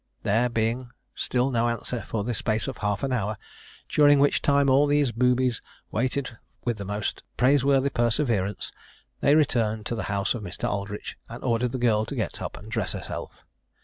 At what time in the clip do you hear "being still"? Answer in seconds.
0.49-1.51